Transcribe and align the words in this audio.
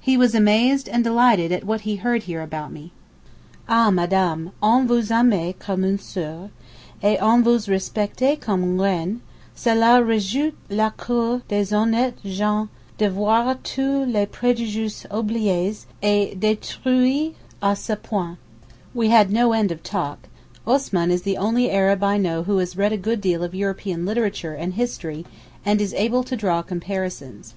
He 0.00 0.16
was 0.16 0.36
amazed 0.36 0.88
and 0.88 1.02
delighted 1.02 1.50
at 1.50 1.64
what 1.64 1.80
he 1.80 1.96
heard 1.96 2.22
here 2.30 2.42
about 2.42 2.70
me. 2.70 2.92
'_Ah 3.68 3.92
Madame, 3.92 4.52
on 4.62 4.86
vous 4.86 5.10
aime 5.10 5.52
comme 5.58 5.82
une 5.82 5.98
sœur, 5.98 6.50
et 7.02 7.18
on 7.20 7.42
vous 7.42 7.58
respecte 7.66 8.40
comme 8.40 8.62
une 8.62 8.80
reine; 8.80 9.20
cela 9.56 10.00
rejouit 10.00 10.52
le 10.70 10.92
cœur 10.96 11.42
des 11.48 11.72
honnêtes 11.72 12.22
gens 12.24 12.68
de 12.98 13.08
voir 13.10 13.56
tous 13.64 14.04
les 14.06 14.26
préjugés 14.26 15.04
oubliés 15.10 15.84
et 16.04 16.36
détruits 16.36 17.34
à 17.60 17.74
ce 17.76 17.94
point_.' 17.96 18.36
We 18.94 19.08
had 19.10 19.32
no 19.32 19.52
end 19.52 19.72
of 19.72 19.82
talk. 19.82 20.28
Osman 20.68 21.10
is 21.10 21.22
the 21.22 21.36
only 21.36 21.68
Arab 21.72 22.04
I 22.04 22.16
know 22.16 22.44
who 22.44 22.58
has 22.58 22.76
read 22.76 22.92
a 22.92 22.96
good 22.96 23.20
deal 23.20 23.42
of 23.42 23.56
European 23.56 24.06
literature 24.06 24.54
and 24.54 24.74
history 24.74 25.26
and 25.66 25.80
is 25.80 25.92
able 25.94 26.22
to 26.22 26.36
draw 26.36 26.62
comparisons. 26.62 27.54